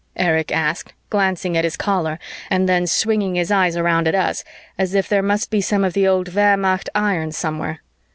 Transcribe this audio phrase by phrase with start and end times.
[0.15, 2.17] Erich asked, glancing at his Caller
[2.49, 4.43] and then swinging his eyes around at us
[4.75, 7.81] as if there must be some of the old Wehrmacht iron somewhere.